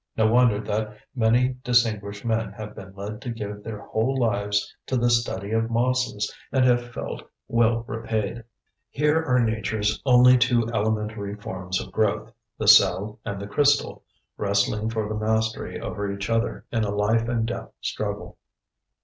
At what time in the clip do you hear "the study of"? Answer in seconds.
4.97-5.69